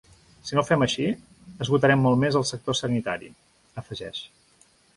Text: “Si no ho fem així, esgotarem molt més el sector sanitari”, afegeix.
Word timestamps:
“Si 0.49 0.55
no 0.59 0.61
ho 0.61 0.67
fem 0.69 0.85
així, 0.85 1.03
esgotarem 1.65 2.01
molt 2.07 2.19
més 2.23 2.39
el 2.41 2.47
sector 2.53 2.81
sanitari”, 2.81 3.33
afegeix. 3.83 4.27